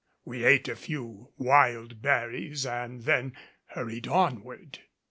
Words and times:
We 0.25 0.45
ate 0.45 0.67
a 0.67 0.75
few 0.75 1.29
wild 1.37 2.01
berries 2.01 2.65
and 2.65 3.03
then 3.03 3.33
hurried 3.67 4.07
onward. 4.07 4.79